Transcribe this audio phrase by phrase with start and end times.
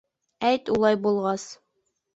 [0.53, 1.49] —Әйт, улай булғас!